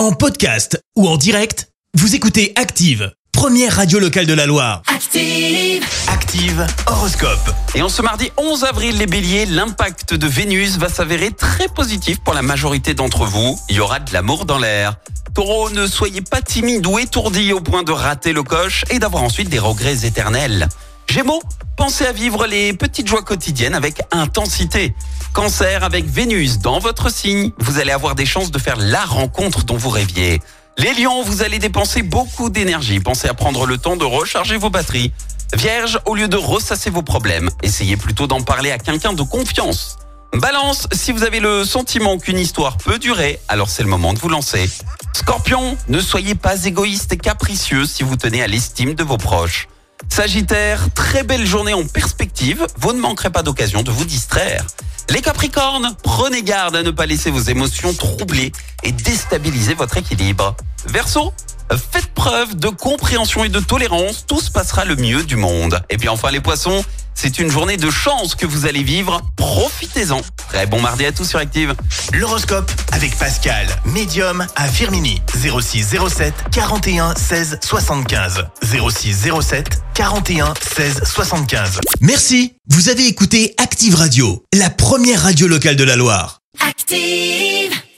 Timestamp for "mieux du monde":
64.96-65.80